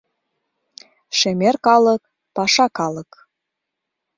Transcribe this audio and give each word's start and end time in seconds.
Шемер 1.17 1.55
калык— 1.65 2.01
паша 2.35 2.67
калык 2.77 3.11